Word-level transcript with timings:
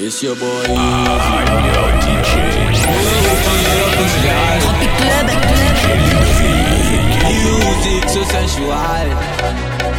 It's 0.00 0.22
your 0.22 0.36
boy. 0.36 0.46
I'm 0.46 1.64
your 1.66 1.90
DJ. 2.06 2.32
Music 7.26 8.08
so 8.08 8.22
sensual. 8.22 8.68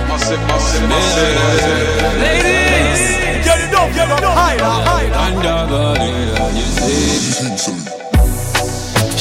Massive, 0.08 0.40
massive, 0.48 0.88
massive. 0.88 2.16
Ladies, 2.18 3.44
Get 3.44 3.60
it 3.60 3.76
up, 3.76 3.94
get 3.94 4.08
it 4.08 4.24
up, 4.24 4.38
higher, 4.38 4.64
higher. 4.64 5.14
under 5.14 6.00
you 6.56 6.64
see. 7.58 8.09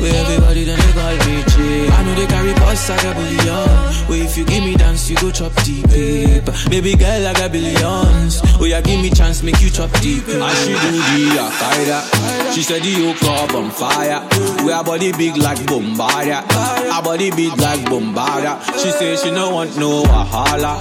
Where 0.00 0.14
everybody 0.24 0.64
then 0.64 0.78
they 0.78 0.92
call 0.92 1.16
me 1.28 1.44
J. 1.46 1.88
I 1.88 2.02
know 2.04 2.14
they 2.14 2.26
carry 2.26 2.54
boss 2.54 2.88
like 2.88 3.04
a 3.04 3.12
bullion. 3.14 3.68
Where 4.08 4.22
if 4.24 4.36
you 4.36 4.44
give 4.44 4.64
me 4.64 4.74
dance, 4.76 5.08
you 5.10 5.16
go 5.16 5.30
chop 5.30 5.52
deep 5.64 5.88
paper. 5.88 6.52
Baby 6.70 6.96
girl, 6.96 7.26
I 7.26 7.32
got 7.34 7.52
billions. 7.52 8.40
Oh 8.60 8.64
yeah, 8.64 8.80
give 8.80 9.00
me 9.00 9.10
chance, 9.10 9.42
make 9.42 9.60
you 9.60 9.70
chop 9.70 9.90
deep. 10.00 10.24
And 10.28 10.56
she 10.58 10.72
do 10.72 10.90
the 10.92 11.38
Al-Qaeda 11.38 12.54
She 12.54 12.62
said 12.62 12.82
the 12.82 12.88
yoke 12.90 13.22
up 13.24 13.54
on 13.54 13.70
fire 13.70 14.20
We 14.64 14.72
her 14.72 14.82
body 14.84 15.12
big 15.12 15.36
like 15.36 15.64
Bombardier 15.66 16.42
Her 16.42 17.02
body 17.02 17.30
big 17.30 17.56
like 17.58 17.84
Bombardier 17.84 18.58
She 18.78 18.90
say 18.90 19.16
she 19.16 19.30
no 19.30 19.50
want 19.50 19.76
no 19.76 20.02
Wahala 20.04 20.80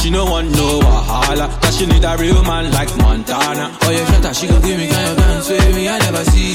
She 0.00 0.10
no 0.10 0.24
want 0.24 0.50
no 0.52 0.80
Wahala 0.80 1.48
Cause 1.62 1.78
she 1.78 1.86
need 1.86 2.04
a 2.04 2.16
real 2.16 2.42
man 2.44 2.70
like 2.72 2.94
Montana 2.96 3.76
Oh 3.82 3.90
yeah, 3.90 4.04
shut 4.10 4.24
up, 4.24 4.34
she 4.34 4.46
gon' 4.46 4.62
give 4.62 4.78
me 4.78 4.88
kind 4.88 5.10
of 5.10 5.16
dance 5.16 5.48
with 5.48 5.74
me, 5.74 5.88
I 5.88 5.98
never 5.98 6.24
see. 6.24 6.54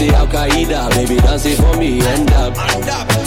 Say 0.00 0.08
Al 0.14 0.26
Qaeda, 0.28 0.88
baby 0.94 1.16
dancing 1.16 1.56
for 1.56 1.76
me 1.76 2.00
and 2.00 2.30
up. 2.30 2.54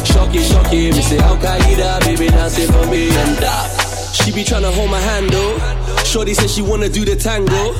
Shocky, 0.07 0.41
shocky, 0.41 0.89
me 0.89 1.01
say 1.03 1.19
Al 1.19 1.37
Qaeda, 1.37 1.99
baby 1.99 2.29
dancing 2.29 2.65
for 2.65 2.87
me 2.87 3.09
and 3.15 3.43
up. 3.43 3.69
She 4.11 4.31
be 4.31 4.43
tryna 4.43 4.73
hold 4.73 4.89
my 4.89 4.99
hand 4.99 5.29
though. 5.29 5.55
Shorty 6.03 6.33
said 6.33 6.49
she 6.49 6.63
wanna 6.63 6.89
do 6.89 7.05
the 7.05 7.15
tango. 7.15 7.75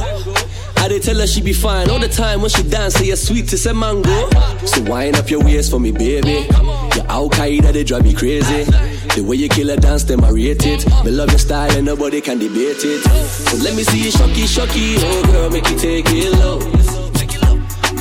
I 0.77 0.89
did 0.89 1.01
tell 1.01 1.17
her 1.17 1.25
she 1.25 1.41
be 1.41 1.53
fine 1.53 1.89
all 1.89 1.97
the 1.97 2.07
time 2.07 2.41
when 2.41 2.51
she 2.51 2.61
dance, 2.61 2.93
say 2.93 3.07
you're 3.07 3.15
sweet 3.15 3.47
to 3.47 3.57
say 3.57 3.73
mango. 3.73 4.29
So 4.63 4.83
wind 4.83 5.15
up 5.15 5.27
your 5.27 5.43
waist 5.43 5.71
for 5.71 5.79
me, 5.79 5.91
baby. 5.91 6.45
Your 6.93 7.07
Al 7.09 7.31
Qaeda, 7.31 7.73
they 7.73 7.83
drive 7.83 8.03
me 8.03 8.13
crazy. 8.13 8.65
The 9.15 9.25
way 9.27 9.37
you 9.37 9.49
kill 9.49 9.71
a 9.71 9.75
dance, 9.75 10.03
them 10.03 10.23
I 10.23 10.29
rate 10.29 10.67
it. 10.67 10.85
Me 11.03 11.09
love 11.09 11.31
your 11.31 11.39
style 11.39 11.75
and 11.75 11.83
nobody 11.83 12.21
can 12.21 12.37
debate 12.37 12.85
it. 12.85 13.01
So 13.49 13.57
let 13.57 13.75
me 13.75 13.81
see 13.81 14.03
you 14.05 14.11
shocky, 14.11 14.45
shocky, 14.45 14.97
oh 14.99 15.23
girl, 15.31 15.49
make 15.49 15.67
you 15.67 15.79
take 15.79 16.05
it 16.09 16.31
low. 16.33 16.59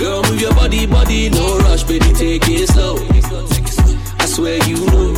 Girl, 0.02 0.20
move 0.24 0.40
your 0.40 0.52
body, 0.54 0.84
body, 0.84 1.30
no 1.30 1.58
rush, 1.58 1.84
baby, 1.84 2.12
take 2.14 2.42
it 2.48 2.66
slow. 2.66 2.96
I 4.18 4.26
swear 4.26 4.58
you 4.66 4.84
know. 4.86 5.14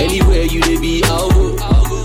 Anywhere 0.00 0.42
you 0.42 0.60
dey 0.62 0.80
be, 0.80 1.00
I'll 1.04 1.30
go. 1.30 1.54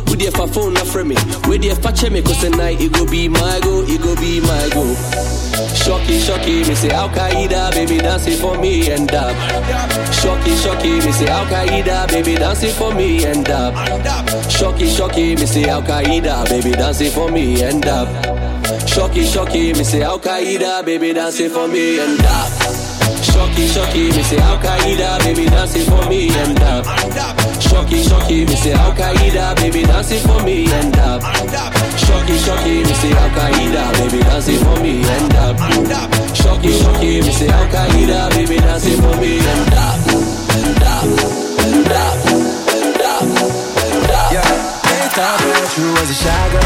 Who 0.06 0.30
for 0.30 0.48
phone 0.48 0.74
not 0.76 0.86
from 0.86 1.08
me? 1.08 1.16
Where 1.50 1.58
there 1.58 1.74
for 1.74 2.12
me? 2.12 2.22
Cause 2.22 2.40
tonight 2.40 2.80
it 2.80 2.94
go 2.94 3.10
be 3.10 3.28
my 3.28 3.60
go, 3.64 3.82
it 3.88 4.00
go 4.04 4.16
be 4.18 4.40
my 4.40 4.70
go. 4.70 4.94
Shocky, 5.74 6.20
shocky, 6.20 6.60
me 6.60 6.76
say 6.76 6.92
Al 6.92 7.10
Qaeda, 7.10 7.72
baby 7.72 7.98
dancing 7.98 8.38
for 8.38 8.56
me 8.56 8.92
and 8.92 9.12
up. 9.12 9.34
Shocky, 10.14 10.56
shocky, 10.58 10.94
me 11.02 11.12
say 11.12 11.28
Al 11.28 11.46
Qaeda, 11.48 12.08
baby 12.10 12.36
dancing 12.36 12.74
for 12.76 12.94
me 12.94 13.26
and 13.26 13.50
up. 13.50 13.74
Shocky, 14.48 14.88
shocky, 14.88 15.36
me 15.38 15.48
say 15.48 15.68
Al 15.68 15.82
Qaeda, 15.82 16.48
baby 16.50 16.72
dancing 16.74 17.10
for 17.10 17.32
me 17.32 17.64
and 17.64 17.84
up. 17.88 18.41
Shocky, 18.94 19.24
shocky, 19.26 19.74
me 19.74 19.84
say 19.86 20.02
Al 20.02 20.20
Qaeda, 20.20 20.86
baby 20.86 21.14
dancing 21.14 21.50
for 21.50 21.66
me 21.68 21.98
and 22.00 22.20
up. 22.20 22.52
Shocky, 23.24 23.66
shocky, 23.68 24.04
me 24.12 24.22
say 24.22 24.38
Al 24.38 24.58
Qaeda, 24.58 25.20
baby 25.24 25.46
dancing 25.46 25.86
for 25.86 26.06
me 26.10 26.28
and 26.28 26.60
up. 26.60 26.86
Shocky, 27.62 28.04
shocky, 28.04 28.46
me 28.46 28.56
say 28.56 28.74
Al 28.74 28.92
Qaeda, 28.92 29.56
baby 29.56 29.84
dancing 29.84 30.20
for 30.28 30.44
me 30.44 30.66
and 30.70 30.98
up. 30.98 31.22
Shocky, 32.04 32.38
shocky, 32.38 32.84
me 32.84 32.94
say 32.94 33.12
Al 33.14 33.30
Qaeda, 33.30 33.94
baby 33.94 34.20
dancing 34.24 34.60
for 34.60 34.80
me 34.84 35.02
and 35.02 35.36
up. 35.36 35.58
Shocky, 36.36 36.72
shocky, 36.78 37.22
me 37.22 37.32
say 37.32 37.48
Al 37.48 37.68
Qaeda, 37.68 38.30
baby 38.32 38.58
dancing 38.58 39.02
for 39.02 39.16
me 39.22 39.40
and 39.40 39.74
up. 39.74 40.11
Thought 45.22 45.38
that 45.38 45.70
you 45.78 45.86
was 45.94 46.10
a 46.10 46.18
shy 46.18 46.44
girl 46.50 46.66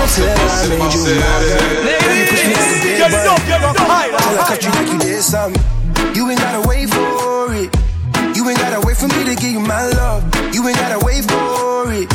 until 0.00 0.32
I 0.32 0.64
made 0.72 0.92
you 0.96 1.04
my 1.20 1.36
girl. 1.44 1.68
Girl, 1.84 2.16
you 2.16 2.24
push 2.32 2.44
me 2.48 2.56
get 2.96 3.12
it 3.12 3.26
up, 3.28 3.76
higher, 3.76 4.16
Till 4.16 4.40
I 4.40 4.44
cut 4.48 4.60
you 4.64 4.72
like 4.72 4.88
you 4.88 4.98
did 4.98 5.22
something. 5.22 5.60
You 6.16 6.30
ain't 6.30 6.40
gotta 6.40 6.64
wait 6.64 6.88
for 6.88 7.52
it. 7.52 7.68
You 8.32 8.42
ain't 8.48 8.56
gotta 8.56 8.80
wait 8.86 8.96
for 8.96 9.08
me 9.08 9.20
to 9.28 9.34
give 9.36 9.52
you 9.52 9.60
my 9.60 9.84
love. 10.00 10.24
You 10.54 10.64
ain't 10.64 10.80
gotta 10.80 11.04
wait 11.04 11.28
for 11.28 11.92
it. 11.92 12.08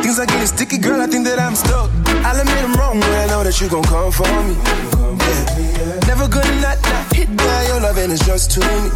Things 0.00 0.18
are 0.18 0.24
getting 0.24 0.48
sticky, 0.48 0.78
girl. 0.78 1.00
I 1.00 1.06
think 1.06 1.28
that 1.28 1.38
I'm 1.38 1.54
stuck. 1.54 1.92
I'll 2.24 2.40
admit 2.40 2.64
I'm 2.64 2.72
wrong 2.80 2.96
when 2.96 3.12
I 3.12 3.26
know 3.28 3.44
that 3.44 3.60
you 3.60 3.68
gon' 3.68 3.84
come 3.84 4.12
for 4.12 4.28
me. 4.48 4.56
Yeah. 4.56 6.00
Never 6.08 6.28
gonna 6.32 6.60
not, 6.64 6.80
not 6.80 7.12
hit 7.12 7.28
by 7.36 7.60
your 7.68 7.80
loving 7.84 8.10
is 8.10 8.20
just 8.24 8.56
too 8.56 8.64
me. 8.64 8.88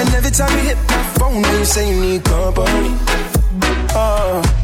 And 0.00 0.08
every 0.16 0.32
time 0.32 0.52
you 0.56 0.72
hit 0.72 0.80
my 0.88 1.02
phone, 1.20 1.44
you 1.44 1.64
say 1.64 1.92
you 1.92 2.00
need 2.00 2.24
company. 2.24 2.96
Oh, 3.96 4.63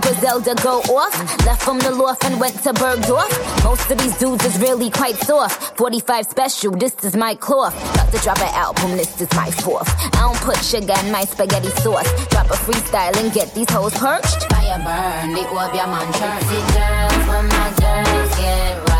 boss. 0.00 0.04
Griselda 0.04 0.54
go 0.62 0.80
off? 0.94 1.46
Left 1.46 1.62
from 1.62 1.78
the 1.78 1.90
loft 1.90 2.24
and 2.24 2.40
went 2.40 2.54
to 2.62 2.72
Bergdorf. 2.72 3.64
Most 3.64 3.90
of 3.90 3.98
these 3.98 4.16
dudes 4.18 4.44
is 4.44 4.58
really 4.58 4.90
quite 4.90 5.16
soft. 5.16 5.76
45 5.76 6.26
special, 6.26 6.72
this 6.72 6.94
is 7.04 7.16
my 7.16 7.34
cloth. 7.34 7.74
About 7.94 8.12
to 8.12 8.18
drop 8.18 8.38
an 8.38 8.54
album, 8.54 8.92
this 8.92 9.20
is 9.20 9.32
my 9.34 9.50
fourth. 9.50 9.88
I 10.14 10.20
don't 10.20 10.36
put 10.38 10.56
sugar 10.58 10.94
in 11.04 11.12
my 11.12 11.24
spaghetti 11.24 11.70
sauce. 11.82 12.08
Drop 12.28 12.46
a 12.46 12.54
freestyle 12.54 13.16
and 13.16 13.32
get 13.32 13.54
these 13.54 13.70
hoes 13.70 13.94
perched. 13.94 14.50
Fire 14.52 14.78
burn, 14.78 15.32
the 15.32 15.48
orb, 15.50 15.74
your 15.74 15.86
man 15.86 16.12
church. 16.12 16.48
Girls, 16.74 17.28
when 17.28 17.48
my 17.48 17.72
girls 17.80 18.36
get 18.36 18.91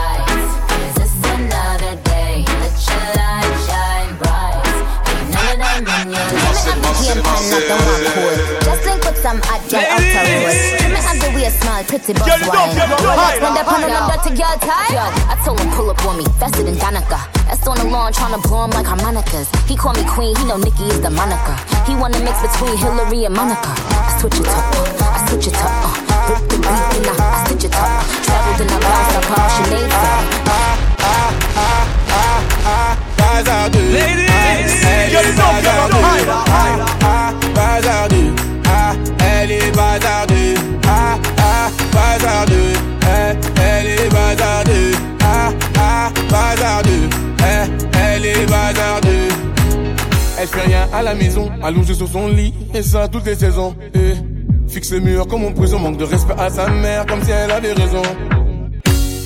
Ain't 5.72 5.88
none 5.88 6.04
of 6.04 6.12
them 6.12 6.12
in 6.12 6.12
your 6.12 6.20
life. 6.20 6.36
Massive, 6.36 6.78
massive, 6.84 7.24
massive. 7.24 8.60
Just 8.60 8.82
link 8.84 9.00
with 9.08 9.18
some 9.24 9.40
hot 9.48 9.62
girl 9.72 9.80
out 9.88 10.04
the 10.04 10.20
road. 10.20 10.52
Let 10.52 10.90
me 10.92 11.00
have 11.00 11.16
the 11.16 11.28
waist 11.32 11.56
small, 11.64 11.80
pretty 11.88 12.12
bust 12.12 12.28
Girl, 12.28 12.40
wine. 12.44 12.52
don't 12.52 12.76
get 12.76 12.88
no 12.92 12.96
higher, 13.16 13.40
When 13.40 13.52
they 13.56 13.64
put 13.64 13.80
on 13.80 13.88
them 13.88 14.04
dirty 14.12 14.32
girl 14.36 14.56
tie. 14.60 14.92
Yo, 14.92 15.04
I 15.32 15.34
told 15.44 15.58
him 15.60 15.70
pull 15.72 15.88
up 15.88 16.04
on 16.04 16.20
me, 16.20 16.24
faster 16.36 16.62
than 16.62 16.76
Danica. 16.76 17.20
That's 17.48 17.64
on 17.66 17.76
the 17.80 17.84
lawn 17.88 18.12
tryna 18.12 18.42
blow 18.44 18.64
him 18.68 18.72
like 18.76 18.84
harmonicas. 18.86 19.48
He 19.64 19.74
call 19.76 19.94
me 19.96 20.04
queen, 20.04 20.36
he 20.36 20.44
know 20.44 20.58
Nikki 20.60 20.84
is 20.92 21.00
the 21.00 21.08
moniker. 21.10 21.56
He 21.88 21.96
wanna 21.96 22.20
mix 22.20 22.36
between 22.44 22.76
Hillary 22.76 23.24
and 23.24 23.34
Monica. 23.34 23.72
I 23.72 24.20
switch 24.20 24.36
it 24.36 24.48
up, 24.52 24.76
uh, 24.76 25.16
I 25.16 25.18
switch 25.32 25.48
it 25.48 25.56
up, 25.56 25.72
uh. 25.88 25.96
Rip 26.28 26.44
the 26.52 26.56
beat 26.60 27.00
and 27.00 27.08
I, 27.08 27.16
I 27.16 27.48
stitch 27.48 27.64
it 27.64 27.74
up. 27.74 27.88
Traveled 28.28 28.60
and 28.60 28.70
I 28.70 28.78
bounced 28.84 29.16
up 29.16 29.30
on 29.32 29.48
Sinead. 29.56 29.88
Bazardeux. 33.16 33.88
Ladies. 33.92 34.28
Ah, 34.28 34.28
elle 34.28 34.28
Girl, 34.28 34.28
est 34.28 34.28
you 34.28 34.28
don't 34.28 34.28
get 34.28 34.28
no 34.28 34.31
bazardeux. 35.34 36.02
higher, 36.02 36.44
higher. 36.46 36.84
Ah, 37.02 37.32
bazardeux. 37.54 38.34
Ah, 38.66 38.94
elle 39.18 39.50
est 39.52 39.76
bazardeux. 39.76 40.54
Ah, 40.86 41.18
ah, 41.38 41.70
bazardeux. 41.92 42.72
Eh, 43.02 43.60
elle 43.60 43.86
est 43.86 44.08
bazardeux. 44.10 44.92
Ah, 45.22 45.50
ah. 45.78 46.10
Eh, 47.44 47.98
elle 47.98 48.26
est 48.26 48.46
bazardeux. 48.46 49.28
Elle 50.38 50.48
fait 50.48 50.60
rien 50.62 50.88
à 50.92 51.02
la 51.02 51.14
maison, 51.14 51.50
allongée 51.62 51.94
sur 51.94 52.08
son 52.08 52.28
lit, 52.28 52.54
et 52.74 52.82
ça 52.82 53.08
toutes 53.08 53.26
les 53.26 53.34
saisons. 53.34 53.74
Eh, 53.94 54.14
fixe 54.68 54.92
le 54.92 55.00
mur 55.00 55.26
comme 55.26 55.44
en 55.44 55.52
prison, 55.52 55.78
manque 55.78 55.98
de 55.98 56.04
respect 56.04 56.34
à 56.38 56.50
sa 56.50 56.68
mère, 56.68 57.06
comme 57.06 57.22
si 57.22 57.30
elle 57.30 57.50
avait 57.50 57.72
raison. 57.72 58.02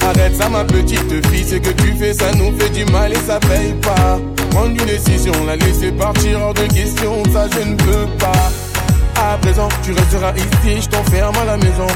Arrête 0.06 0.36
ça 0.36 0.48
ma 0.48 0.64
petite 0.64 1.26
fille, 1.26 1.44
c'est 1.44 1.58
que 1.58 1.70
tu 1.70 1.92
fais 1.94 2.14
ça 2.14 2.30
nous 2.36 2.56
fait 2.56 2.70
du 2.70 2.84
mal 2.92 3.12
et 3.12 3.16
ça 3.26 3.40
paye 3.40 3.74
pas. 3.82 4.20
Prendre 4.50 4.70
une 4.70 4.86
décision, 4.86 5.32
la 5.44 5.56
laisser 5.56 5.90
partir 5.90 6.40
hors 6.40 6.54
de 6.54 6.62
question, 6.62 7.24
ça 7.32 7.48
je 7.52 7.68
ne 7.68 7.74
peux 7.74 8.06
pas. 8.16 8.50
À 9.20 9.36
présent, 9.38 9.68
tu 9.82 9.92
resteras 9.92 10.32
ici, 10.36 10.82
je 10.82 10.88
t'enferme 10.88 11.34
à 11.38 11.44
la 11.44 11.56
maison. 11.56 11.88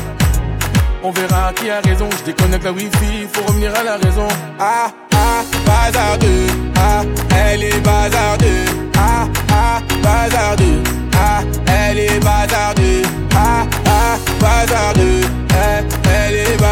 On 1.04 1.12
verra 1.12 1.52
qui 1.54 1.70
a 1.70 1.80
raison, 1.80 2.08
je 2.18 2.24
déconnecte 2.24 2.64
la 2.64 2.72
wifi, 2.72 3.28
faut 3.32 3.44
revenir 3.46 3.72
à 3.76 3.84
la 3.84 3.96
raison. 3.96 4.26
Ah, 4.58 4.90
ah, 5.14 5.44
bazardeux, 5.64 6.46
ah, 6.76 7.02
elle 7.48 7.62
est 7.62 7.80
bazardeux. 7.80 8.64
Ah, 8.98 9.28
ah, 9.52 9.80
bazardeux, 10.02 10.82
ah, 11.14 11.42
elle 11.88 11.98
est 12.00 12.18
bazardeux. 12.18 13.02
Ah, 13.36 13.64
ah, 13.86 14.18
bazardeux, 14.40 15.20
eh, 15.50 15.84
elle 16.08 16.34
est 16.34 16.56
bazardeux. 16.58 16.69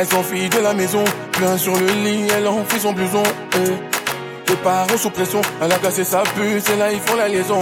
Elle 0.00 0.06
s'enfuit 0.06 0.48
de 0.48 0.60
la 0.60 0.72
maison, 0.72 1.04
plein 1.32 1.58
sur 1.58 1.74
le 1.74 1.84
lit, 1.84 2.26
elle 2.34 2.48
enfuit 2.48 2.80
son 2.80 2.94
blouson. 2.94 3.22
eh. 3.56 4.48
Les 4.48 4.56
parents 4.64 4.96
sous 4.96 5.10
pression, 5.10 5.42
elle 5.60 5.70
a 5.70 5.76
cassé 5.76 6.04
sa 6.04 6.22
puce 6.22 6.70
et 6.70 6.76
là 6.78 6.90
ils 6.90 7.00
font 7.00 7.16
la 7.16 7.28
liaison. 7.28 7.60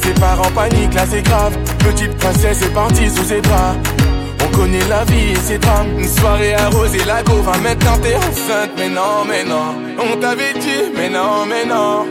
Ses 0.00 0.14
parents 0.14 0.52
paniquent, 0.54 0.94
là 0.94 1.02
c'est 1.10 1.22
grave. 1.22 1.56
Petite 1.80 2.16
princesse 2.18 2.62
est 2.62 2.72
partie 2.72 3.10
sous 3.10 3.24
ses 3.24 3.40
bras. 3.40 3.74
On 4.44 4.56
connaît 4.56 4.84
la 4.88 5.02
vie 5.06 5.32
et 5.32 5.34
ses 5.34 5.58
drames. 5.58 5.88
Une 5.98 6.08
soirée 6.08 6.54
arrosée, 6.54 7.04
la 7.04 7.20
go 7.24 7.42
va 7.42 7.58
maintenant 7.58 7.98
t'es 8.00 8.14
enceinte. 8.14 8.70
Mais 8.76 8.88
non, 8.88 9.24
mais 9.28 9.42
non, 9.42 9.74
on 9.98 10.16
t'avait 10.18 10.54
dit, 10.54 10.92
mais 10.94 11.08
non, 11.10 11.46
mais 11.48 11.64
non. 11.66 12.06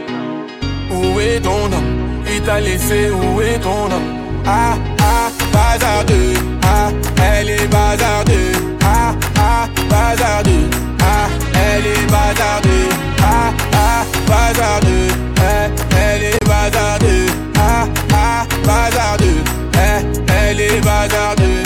Où 0.92 1.18
est 1.21 1.39
ton 1.39 1.63
homme? 1.63 2.24
Il 2.30 2.42
t'a 2.42 2.59
laissé, 2.59 3.09
où 3.09 3.39
est 3.39 3.59
ton 3.59 3.86
homme? 3.86 4.44
Ah, 4.45 4.75
bazardeux. 5.57 6.33
Ah, 6.63 6.89
elle 7.30 7.50
est 7.50 7.68
bazardeux. 7.75 8.51
Ah, 8.83 9.13
ah, 9.50 9.63
bazardeux. 9.92 10.68
Ah, 11.01 11.27
elle 11.65 11.88
est 11.95 12.06
bazardeux. 12.15 12.89
Ah, 13.21 13.50
ah, 13.86 14.01
bazardeux. 14.31 15.09
Eh, 15.51 15.65
elle 16.04 16.24
est 16.33 16.44
bazardeux. 16.51 17.27
Ah, 17.57 17.86
ah, 18.13 18.42
bazardeux. 18.69 19.42
Eh, 19.86 20.00
elle 20.42 20.62
est 20.62 20.81
bazardeux. 20.89 21.63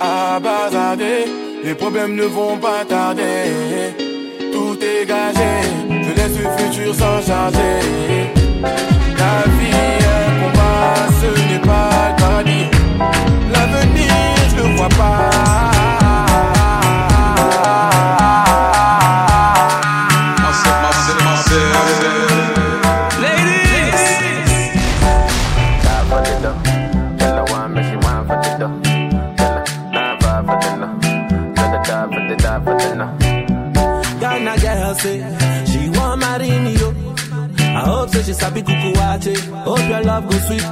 Ah, 0.00 0.40
bazardeux. 0.46 1.24
Les 1.64 1.74
problèmes 1.74 2.14
ne 2.22 2.24
vont 2.24 2.56
pas 2.66 2.84
tarder. 2.88 3.44
Tout 4.52 4.76
est 4.92 5.04
gagé. 5.12 5.52
Je 6.04 6.10
laisse 6.18 6.36
le 6.42 6.48
futur 6.56 6.90
s'en 7.00 7.18
charger. 7.28 7.76
La 9.20 9.34
vie 9.56 9.76
est 9.86 10.32
combat, 10.40 10.61
ce 11.22 11.52
n'est 11.52 11.60
pas 11.60 12.08
le 12.08 12.16
paradis. 12.20 12.66
L'avenir, 13.52 14.12
je 14.50 14.56
le 14.56 14.76
vois 14.76 14.88
pas. 14.88 15.71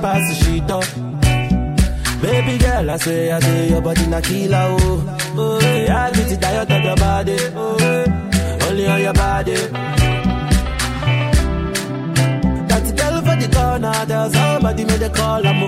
Go 0.02 0.28
the 0.28 0.34
sheet 0.42 0.70
up. 0.70 0.84
Baby 2.22 2.58
girl, 2.58 2.90
I 2.90 2.96
say, 2.98 3.32
I 3.32 3.40
say 3.40 3.68
your 3.70 3.80
body 3.80 4.06
na 4.06 4.20
killer 4.20 4.76
oh. 4.78 5.16
Oh, 5.36 5.58
yeah, 5.60 6.06
I 6.06 6.10
get 6.12 6.30
it 6.32 6.40
diet 6.40 6.70
of 6.70 6.84
your 6.84 6.96
body. 6.96 7.36
Oh, 7.56 7.78
only 8.68 8.86
on 8.86 9.00
your 9.00 9.14
body. 9.14 9.54
That 12.68 12.84
girl 12.98 13.16
for 13.26 13.36
the 13.40 13.48
corner, 13.54 14.04
there's 14.06 14.32
somebody 14.34 14.84
made 14.84 15.02
a 15.02 15.10
call. 15.10 15.46
I'm 15.46 15.60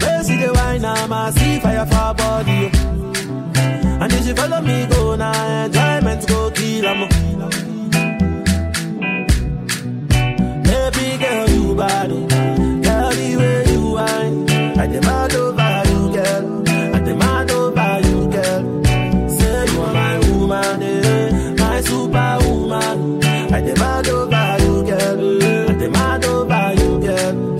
Where 0.00 0.22
see 0.24 0.36
the 0.36 0.52
wine, 0.54 0.84
I'm 0.84 1.12
a 1.12 1.32
see 1.32 1.58
fire 1.58 1.86
for 1.86 2.14
body. 2.14 2.70
Oh. 2.72 4.02
And 4.02 4.12
if 4.12 4.24
she 4.24 4.32
follow 4.34 4.60
me 4.62 4.86
go 4.86 5.16
now, 5.16 5.64
enjoyment 5.64 6.26
go 6.28 6.50
kill 6.52 6.86
'em. 6.86 7.08
Baby 10.62 11.18
girl, 11.22 11.48
you 11.50 11.74
bad, 11.74 12.10
oh. 12.12 12.35
I 14.78 14.86
demand 14.86 15.32
over 15.34 15.82
you, 15.90 16.12
girl. 16.12 16.62
I 16.94 16.98
demand 17.00 17.50
over 17.50 18.00
you, 18.06 18.28
girl. 18.28 18.62
Say 19.30 19.72
you 19.72 19.80
are 19.80 19.92
my 19.94 20.18
woman, 20.28 20.82
eh, 20.82 21.54
my 21.58 21.80
superwoman. 21.80 23.24
I 23.54 23.60
demand 23.62 24.08
over 24.08 24.56
you, 24.64 24.84
girl. 24.84 25.42
I 25.70 25.74
demand 25.78 26.24
over 26.26 26.74
you, 26.80 27.00
girl. 27.00 27.56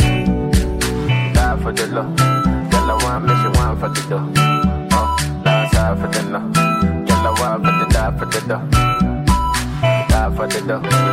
Die 1.33 1.57
for 1.63 1.73
the 1.73 1.87
love. 1.87 2.17
Tell 2.71 2.87
her 2.87 2.99
one, 3.07 3.27
but 3.27 3.37
she 3.41 3.49
want 3.59 3.81
for 3.81 3.89
the 3.89 4.03
dough. 4.11 4.33
Oh, 4.93 5.17
die 5.43 5.95
for 6.01 6.09
the. 6.09 6.21
Tell 7.07 7.25
her 7.25 7.35
one, 7.43 7.63
but 7.63 7.75
the 7.79 7.87
die 7.95 8.19
for 8.19 8.27
the 8.27 8.41
dough. 8.47 8.65
Die 10.09 10.37
for 10.37 10.47
the 10.47 10.61
dough. 10.69 11.06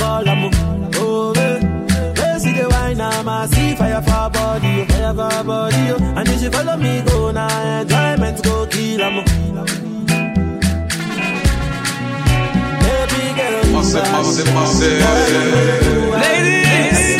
Call, 0.00 0.24
oh 0.96 1.32
yeah. 1.36 2.38
See 2.38 2.52
the 2.52 2.66
wine, 2.70 3.00
I'm 3.00 3.28
a 3.28 3.46
see 3.48 3.74
fire 3.76 4.00
for 4.02 4.30
body, 4.30 4.84
fire 4.86 5.14
for 5.14 5.44
body, 5.44 5.84
oh. 5.92 6.16
And 6.18 6.28
if 6.28 6.40
she 6.40 6.48
follow 6.48 6.76
me, 6.76 7.02
go 7.02 7.30
now, 7.30 7.80
enjoyment 7.80 8.42
go 8.42 8.66
kill, 8.66 9.00
Baby 12.82 13.22
girl, 13.38 13.64
you 16.86 17.19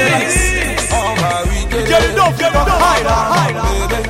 Ladies, 0.00 0.92
on 0.92 1.14
va 1.20 1.42
we 1.48 1.58
da 1.68 1.76
da 1.76 1.86
Get 1.86 2.02
it 2.04 2.18
up, 2.18 2.38
get 2.38 2.50
it 2.50 2.56
up, 2.56 2.68
higher, 2.68 3.04
higher. 3.06 4.09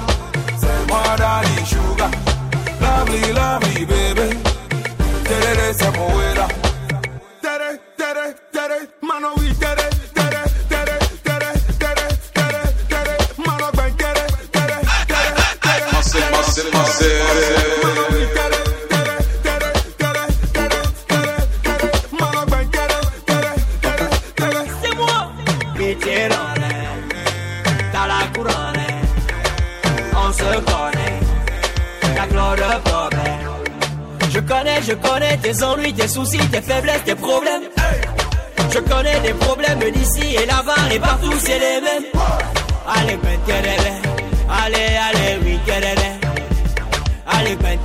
On 30.31 30.33
se 30.33 30.43
connaît 30.43 31.19
T'as 32.15 32.27
clos 32.29 32.55
de 32.55 32.89
problème 32.89 33.41
Je 34.33 34.39
connais, 34.39 34.81
je 34.81 34.93
connais 34.93 35.37
tes 35.39 35.65
ennuis, 35.65 35.93
tes 35.93 36.07
soucis, 36.07 36.39
tes 36.53 36.63
faiblesses, 36.63 37.03
tes 37.05 37.17
problèmes 37.17 37.65
Je 38.73 38.79
connais 38.79 39.19
des 39.21 39.33
problèmes 39.33 39.81
d'ici 39.93 40.37
et 40.37 40.47
là-bas 40.47 40.95
et 40.95 41.01
partout 41.01 41.33
c'est 41.41 41.59
les 41.59 41.81
mêmes 41.81 42.05
Allez, 42.87 43.17
ben. 43.17 43.39
Allez, 44.49 44.79
allez, 45.09 45.39
oui, 45.45 45.59
terere. 45.67 46.19
Allez, 47.27 47.57
ben. 47.57 47.79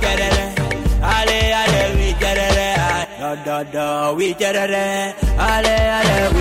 Allez, 1.02 1.52
allez, 1.62 1.94
oui, 1.96 2.14
terere. 2.20 3.06
Da, 3.18 3.36
da, 3.44 3.64
da, 3.64 4.12
oui, 4.12 4.36
terere. 4.38 5.14
Allez, 5.36 5.68
allez. 5.68 6.35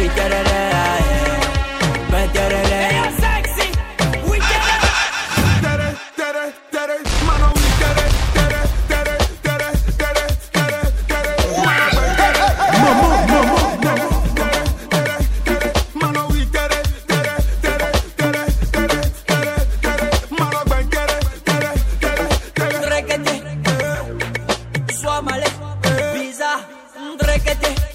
formale, 25.16 25.46
visa, 26.14 26.60
requete. 27.20 27.95